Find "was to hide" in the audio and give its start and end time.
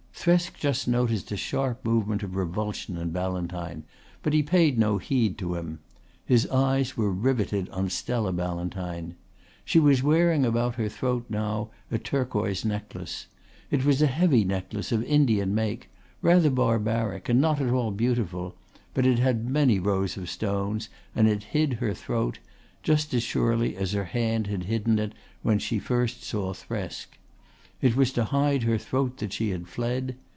27.95-28.61